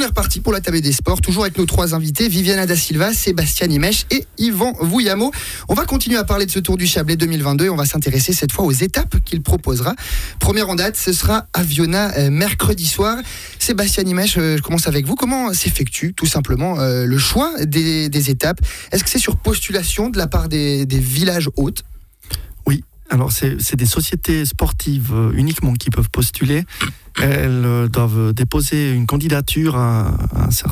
[0.00, 2.74] On est reparti pour la table des sports, toujours avec nos trois invités, Viviana da
[2.74, 5.30] Silva, Sébastien Imèche et Yvan Vouillamo.
[5.68, 8.32] On va continuer à parler de ce Tour du Chablais 2022 et on va s'intéresser
[8.32, 9.94] cette fois aux étapes qu'il proposera.
[10.38, 13.18] Première en date, ce sera Aviona euh, mercredi soir.
[13.58, 15.16] Sébastien Imèche, euh, je commence avec vous.
[15.16, 18.62] Comment s'effectue tout simplement euh, le choix des, étapes?
[18.92, 21.84] Est-ce que c'est sur postulation de la part des, villages hôtes?
[23.12, 26.62] Alors, c'est des sociétés sportives euh, uniquement qui peuvent postuler.
[27.22, 29.78] Elles euh, doivent déposer une candidature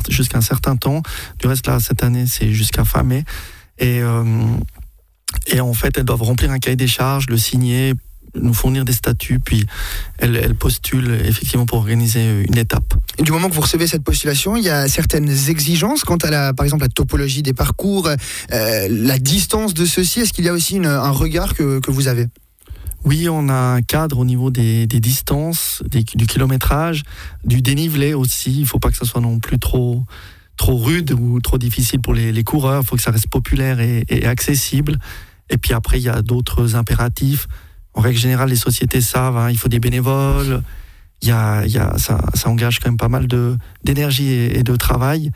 [0.09, 1.01] jusqu'à un certain temps.
[1.39, 3.23] Du reste, là, cette année, c'est jusqu'à fin mai.
[3.77, 4.23] Et, euh,
[5.47, 7.93] et en fait, elles doivent remplir un cahier des charges, le signer,
[8.35, 9.65] nous fournir des statuts, puis
[10.17, 12.93] elles, postulent effectivement pour organiser une étape.
[13.17, 16.29] Et du moment que vous recevez cette postulation, il y a certaines exigences quant à
[16.29, 20.21] la, par exemple, la topologie des parcours, euh, la distance de ceux-ci.
[20.21, 22.27] Est-ce qu'il y a aussi un regard que, vous avez?
[23.05, 27.03] Oui, on a un cadre au niveau des, distances, du kilométrage,
[27.45, 28.51] du dénivelé aussi.
[28.51, 30.03] Il ne faut pas que ça soit non plus trop,
[30.57, 32.81] trop rude ou trop difficile pour les, coureurs.
[32.83, 34.99] Il faut que ça reste populaire et, accessible.
[35.49, 37.47] Et puis après, il y a d'autres impératifs
[37.93, 40.61] en règle générale, les sociétés savent, hein, il faut des bénévoles,
[41.21, 41.63] il y a,
[41.97, 43.27] ça, ça, engage quand même pas mal
[43.83, 45.31] d'énergie et, de travail,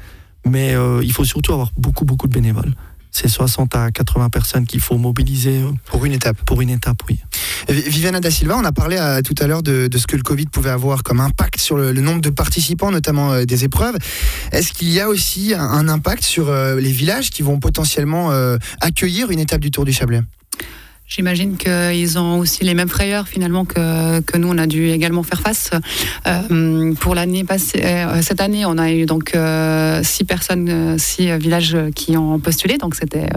[0.46, 2.74] mais euh, il faut surtout avoir beaucoup, beaucoup de bénévoles.
[3.14, 5.62] C'est 60 à 80 personnes qu'il faut mobiliser.
[5.62, 7.20] Euh, pour une étape Pour une étape, oui.
[7.70, 10.48] Viviana da Silva, on a parlé euh, tout à l'heure de, ce que le Covid
[10.48, 13.96] pouvait avoir comme impact sur le, nombre de participants, notamment des épreuves.
[14.52, 18.32] Est-ce qu'il y a aussi un, impact sur les villages qui vont potentiellement
[18.82, 20.22] accueillir une étape du Tour du Chablais?
[21.08, 25.22] J'imagine qu'ils ont aussi les mêmes frayeurs finalement que, que nous, on a dû également
[25.22, 25.70] faire face.
[26.26, 31.38] Euh, pour l'année passée, euh, cette année, on a eu donc euh, six personnes, six
[31.38, 33.28] villages qui ont postulé, donc c'était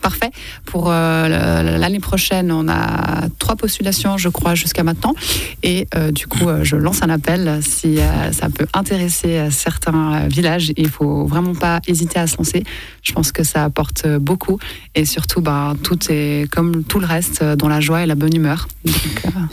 [0.00, 0.30] parfait.
[0.64, 5.14] Pour l'année prochaine, on a trois postulations, je crois, jusqu'à maintenant.
[5.62, 7.98] Et du coup, je lance un appel si
[8.32, 10.72] ça peut intéresser certains villages.
[10.76, 12.64] Il faut vraiment pas hésiter à se lancer.
[13.02, 14.58] Je pense que ça apporte beaucoup
[14.94, 18.14] et surtout, ben, tout est comme tout le reste euh, dans la joie et la
[18.14, 18.68] bonne humeur.
[18.86, 18.90] Euh,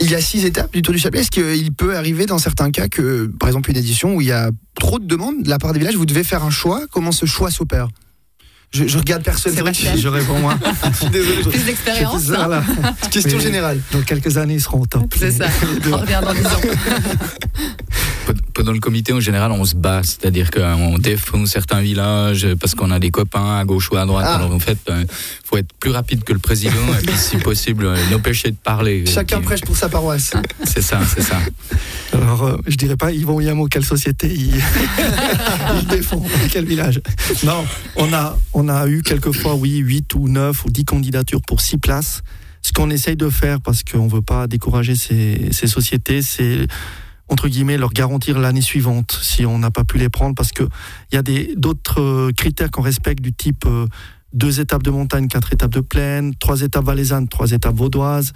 [0.00, 1.20] il y a six étapes du Tour du Chablais.
[1.20, 4.32] Est-ce qu'il peut arriver dans certains cas que, par exemple, une édition où il y
[4.32, 6.82] a trop de demandes de la part des villages, vous devez faire un choix?
[6.90, 7.88] Comment ce choix s'opère?
[8.74, 9.52] Je, regarde personne.
[9.54, 10.58] C'est vrai que je réponds moi.
[11.12, 11.42] Désolé.
[11.42, 12.24] Plus d'expérience.
[13.12, 13.80] Question générale.
[13.92, 15.14] Dans quelques années, ils seront au top.
[15.16, 15.46] C'est ça.
[15.92, 16.60] On revient dans 10 ans.
[18.54, 22.90] Pendant le comité, en général, on se bat, c'est-à-dire qu'on défend certains villages parce qu'on
[22.92, 24.26] a des copains à gauche ou à droite.
[24.28, 24.36] Ah.
[24.36, 25.06] Alors en fait, il ben,
[25.44, 29.04] faut être plus rapide que le président et puis, si possible, n'empêcher de parler.
[29.06, 30.32] Chacun prêche pour sa paroisse.
[30.64, 31.38] C'est ça, c'est ça.
[32.12, 34.54] Alors, euh, je dirais pas Yvon Yamo, quelle société il,
[35.80, 37.00] il défend, quel village.
[37.44, 37.64] Non,
[37.96, 41.78] on a, on a eu quelquefois, oui, 8 ou 9 ou 10 candidatures pour 6
[41.78, 42.22] places.
[42.62, 46.66] Ce qu'on essaye de faire, parce qu'on ne veut pas décourager ces, ces sociétés, c'est
[47.28, 50.68] entre guillemets, leur garantir l'année suivante si on n'a pas pu les prendre parce qu'il
[51.12, 51.22] y a
[51.56, 53.86] d'autres euh, critères qu'on respecte du type euh,
[54.32, 58.32] deux étapes de montagne, quatre étapes de plaine, trois étapes valaisannes, trois étapes vaudoises,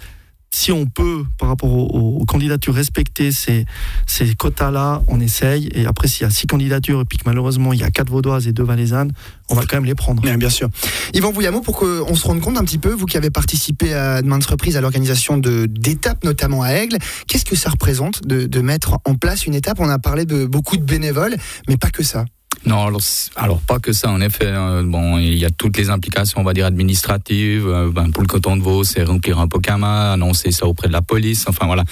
[0.51, 3.65] si on peut, par rapport aux, candidatures, respecter ces,
[4.07, 5.69] ces quotas-là, on essaye.
[5.73, 8.09] Et après, s'il y a six candidatures et puis que malheureusement il y a quatre
[8.09, 9.11] vaudoises et deux valaisannes,
[9.49, 10.21] on va quand même les prendre.
[10.21, 10.69] Bien, bien sûr.
[11.13, 14.21] Yvan Bouillamot, pour qu'on se rende compte un petit peu, vous qui avez participé à
[14.21, 18.61] de maintes reprises à l'organisation d'étapes, notamment à Aigle, qu'est-ce que ça représente de, de
[18.61, 19.79] mettre en place une étape?
[19.79, 21.35] On a parlé de beaucoup de bénévoles,
[21.67, 22.25] mais pas que ça.
[22.65, 22.85] Non,
[23.35, 24.49] alors, pas que ça, en effet.
[24.49, 24.83] Hein.
[24.83, 27.67] bon, il y a toutes les implications, on va dire, administratives.
[27.67, 30.93] Euh, ben, pour le coton de veau, c'est remplir un POCAMA, annoncer ça auprès de
[30.93, 31.45] la police.
[31.47, 31.85] Enfin, voilà.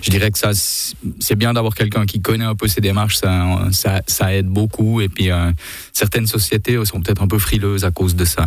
[0.00, 3.16] Je dirais que ça, c'est bien d'avoir quelqu'un qui connaît un peu ces démarches.
[3.16, 5.00] Ça, ça, ça aide beaucoup.
[5.00, 5.50] Et puis, euh,
[5.92, 8.46] certaines sociétés sont peut-être un peu frileuses à cause de ça.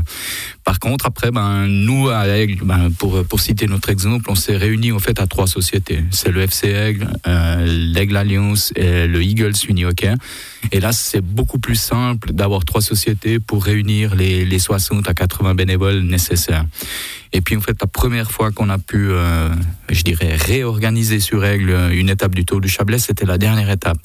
[0.63, 4.57] Par contre, après, ben, nous, à Aigle, ben, pour, pour citer notre exemple, on s'est
[4.57, 6.03] réunis, en fait, à trois sociétés.
[6.11, 10.13] C'est le FC Aigle, euh, l'Aigle Alliance et le Eagles Uni Hockey.
[10.71, 15.15] Et là, c'est beaucoup plus simple d'avoir trois sociétés pour réunir les, les 60 à
[15.15, 16.63] 80 bénévoles nécessaires.
[17.35, 19.49] Et puis en fait, la première fois qu'on a pu, euh,
[19.89, 23.97] je dirais, réorganiser sur règle une étape du Tour du Chablais, c'était la dernière étape.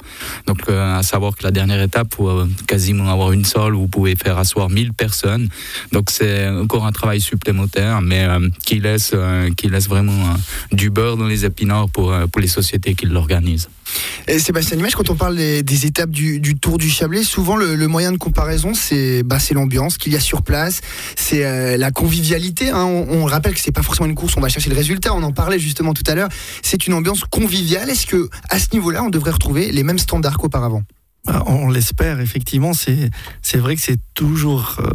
[0.47, 3.87] Donc euh, à savoir que la dernière étape, pour euh, quasiment avoir une salle vous
[3.87, 5.47] pouvez faire asseoir 1000 personnes.
[5.93, 8.27] Donc c'est encore un travail supplémentaire, mais
[8.65, 9.15] qui laisse,
[9.55, 10.35] qui laisse vraiment
[10.73, 13.69] du beurre dans les épinards pour, pour les sociétés qui l'organisent.
[14.37, 18.17] Sébastien Nimèche, quand on parle des, étapes du, Tour du Chablais, souvent le, moyen de
[18.17, 20.81] comparaison, c'est bah, l'ambiance qu'il y a sur place,
[21.15, 22.69] c'est la convivialité.
[22.69, 22.85] Hein.
[23.25, 25.13] Rappelle que c'est pas forcément une course, on va chercher le résultat.
[25.13, 26.29] On en parlait justement tout à l'heure.
[26.61, 27.89] C'est une ambiance conviviale.
[27.89, 30.83] Est-ce que à ce niveau-là, on devrait retrouver les mêmes standards qu'auparavant?
[31.25, 32.73] Bah, on l'espère, effectivement.
[32.73, 34.89] C'est, c'est vrai que c'est toujours euh,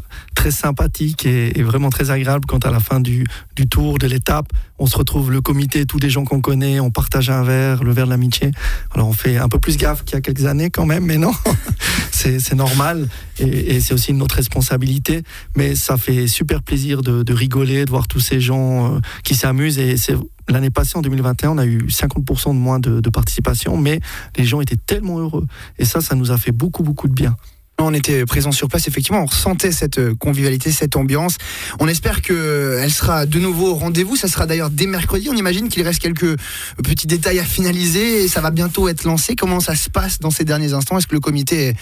[0.51, 3.25] sympathique et, vraiment très agréable quand à la fin du,
[3.71, 4.49] tour, de l'étape,
[4.79, 7.93] on se retrouve le comité, tous les gens qu'on connaît, on partage un verre, le
[7.93, 8.51] verre de l'amitié.
[8.95, 11.19] Alors on fait un peu plus gaffe qu'il y a quelques années quand même, mais
[11.19, 11.33] non,
[12.13, 13.09] c'est normal
[13.39, 15.23] et, c'est aussi notre responsabilité.
[15.57, 19.79] Mais ça fait super plaisir de, rigoler, de voir tous ces gens euh, qui s'amusent
[19.79, 20.15] et c'est
[20.49, 23.99] L'année passée, en 2021, on a eu 50% de moins de participation, mais
[24.37, 25.45] les gens étaient tellement heureux.
[25.81, 27.37] Et ça, ça nous a fait beaucoup, beaucoup de bien.
[27.79, 31.37] On était présent sur place, effectivement, on ressentait cette euh, convivialité, cette ambiance.
[31.79, 34.17] On espère qu'elle euh, sera de nouveau au rendez-vous.
[34.17, 35.29] Ça sera d'ailleurs dès mercredi.
[35.31, 36.39] On imagine qu'il reste quelques
[36.83, 39.37] petits détails à finaliser et ça va bientôt être lancé.
[39.37, 40.97] Comment ça se passe dans ces derniers instants?
[40.97, 41.75] Est-ce que le comité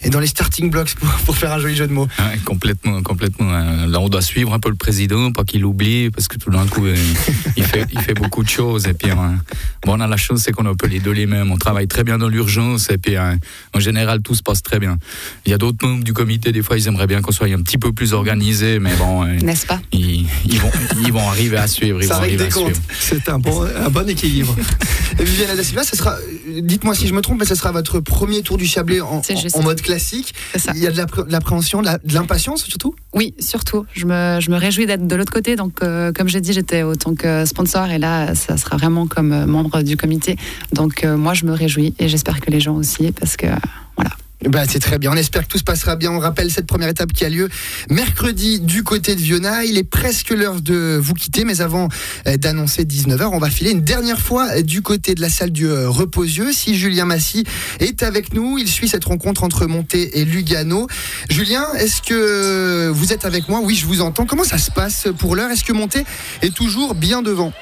[0.00, 0.94] est dans les starting blocks
[1.26, 2.08] pour, faire un joli jeu de mots?
[2.46, 3.52] Complètement, complètement.
[3.86, 6.66] Là, on doit suivre un peu le président, pas qu'il oublie, parce que tout d'un
[6.66, 6.96] coup, euh,
[7.58, 8.86] il fait, beaucoup de choses.
[8.86, 11.26] Et puis, bon, on a la chance, c'est qu'on a un peu les deux les
[11.26, 11.52] mêmes.
[11.52, 14.96] On travaille très bien dans l'urgence et puis, en général, tout se passe très bien.
[15.44, 17.62] Il y a d'autres membres du comité, des fois, ils aimeraient bien qu'on soit un
[17.62, 19.24] petit peu plus organisé, mais bon.
[19.24, 20.26] Euh, N'est-ce pas ils,
[20.58, 20.70] vont,
[21.04, 22.02] ils vont arriver à suivre.
[22.02, 22.80] Ils ça vont arriver à suivre.
[22.98, 24.54] C'est un bon, un bon équilibre.
[25.18, 26.16] Viviane Adasilva, ce sera,
[26.60, 29.22] dites-moi si je me trompe, mais ce sera votre premier tour du Chablais en,
[29.54, 30.34] en, mode classique.
[30.74, 32.94] Il y a de l'appréhension, de l'impatience surtout?
[33.14, 33.86] Oui, surtout.
[33.94, 35.56] Je me, je me réjouis d'être de l'autre côté.
[35.56, 39.32] Donc, euh, comme j'ai dit, j'étais autant que sponsor et là, ça sera vraiment comme
[39.32, 40.36] euh, membre du comité.
[40.72, 43.46] Donc, moi, je me réjouis et j'espère que les gens aussi parce que.
[44.44, 45.10] Bah, c'est très bien.
[45.12, 46.12] On espère que tout se passera bien.
[46.12, 47.48] On rappelle cette première étape qui a lieu
[47.88, 49.64] mercredi du côté de Viona.
[49.64, 51.88] Il est presque l'heure de vous quitter, mais avant
[52.26, 55.66] euh, d'annoncer 19h, on va filer une dernière fois du côté de la salle du
[55.66, 56.52] euh, Reposieux.
[56.52, 57.44] Si Julien Massy
[57.80, 60.86] est avec nous, il suit cette rencontre entre Monté et Lugano.
[61.30, 63.60] Julien, est-ce que vous êtes avec moi?
[63.62, 64.26] Oui, je vous entends.
[64.26, 65.50] Comment ça se passe pour l'heure?
[65.50, 66.04] Est-ce que Monté
[66.42, 67.52] est toujours bien devant?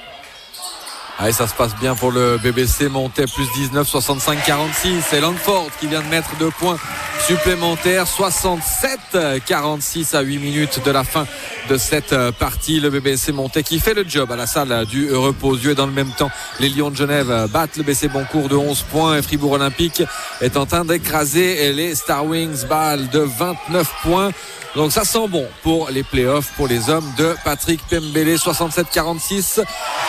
[1.19, 5.01] Allez, ça se passe bien pour le BBC monté plus 19, 65, 46.
[5.09, 6.77] C'est Landford qui vient de mettre deux points
[7.27, 8.07] supplémentaires.
[8.07, 11.27] 67, 46 à 8 minutes de la fin
[11.69, 12.81] de cette euh, partie.
[12.81, 15.73] Le BBC monté qui fait le job à la salle du Reposieux.
[15.73, 16.31] Et dans le même temps,
[16.61, 19.17] les Lions de Genève battent le BC Boncourt de 11 points.
[19.17, 20.03] Et Fribourg Olympique
[20.41, 24.31] est en train d'écraser les Star Wings Ball de 29 points.
[24.77, 29.63] Donc ça sent bon pour les playoffs pour les hommes de Patrick Pembele 67-46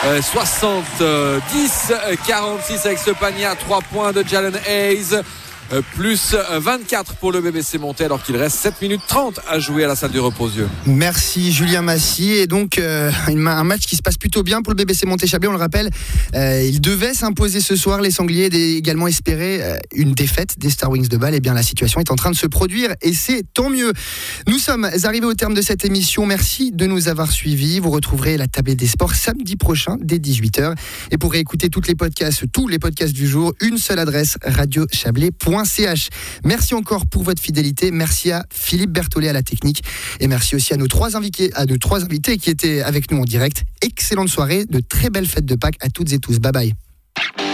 [0.03, 5.21] 70-46 avec ce panier à 3 points de Jalen Hayes euh,
[5.95, 9.87] plus 24 pour le BBC Monté alors qu'il reste 7 minutes 30 à jouer à
[9.87, 10.67] la salle du reposieux.
[10.85, 12.33] Merci Julien Massy.
[12.33, 15.47] Et donc euh, un match qui se passe plutôt bien pour le BBC Monté Chablais
[15.47, 15.89] on le rappelle.
[16.35, 18.01] Euh, il devait s'imposer ce soir.
[18.01, 18.45] Les Sangliers
[18.77, 21.33] également espérer une défaite des Star Wings de Bâle.
[21.33, 23.91] Et eh bien la situation est en train de se produire et c'est tant mieux.
[24.47, 26.25] Nous sommes arrivés au terme de cette émission.
[26.25, 27.79] Merci de nous avoir suivis.
[27.79, 30.75] Vous retrouverez la table des sports samedi prochain dès 18h
[31.11, 35.54] et pour réécouter toutes les podcasts tous les podcasts du jour une seule adresse radiochablais.com
[36.43, 37.91] Merci encore pour votre fidélité.
[37.91, 39.83] Merci à Philippe Berthollet à la technique.
[40.19, 43.19] Et merci aussi à nos trois invités, à nos trois invités qui étaient avec nous
[43.19, 43.63] en direct.
[43.81, 46.39] Excellente soirée, de très belles fêtes de Pâques à toutes et tous.
[46.39, 47.44] Bye bye.